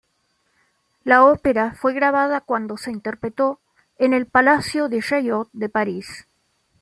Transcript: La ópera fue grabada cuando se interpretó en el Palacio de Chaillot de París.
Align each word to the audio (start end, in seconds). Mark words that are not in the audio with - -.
La 1.03 1.25
ópera 1.25 1.75
fue 1.75 1.93
grabada 1.93 2.41
cuando 2.41 2.75
se 2.75 2.89
interpretó 2.89 3.59
en 3.99 4.15
el 4.15 4.25
Palacio 4.25 4.89
de 4.89 4.99
Chaillot 4.99 5.49
de 5.53 5.69
París. 5.69 6.25